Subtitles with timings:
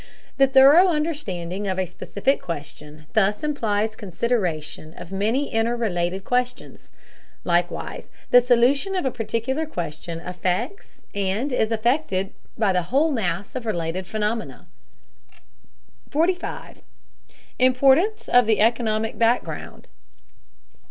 [0.37, 6.89] The thorough understanding of a specific question thus implies consideration of many inter related questions.
[7.43, 13.53] Likewise, the solution of a particular question affects and is affected by the whole mass
[13.53, 14.65] of related phenomena.
[16.09, 16.81] 45.
[17.59, 19.87] IMPORTANCE OF THE ECONOMIC BACKGROUND.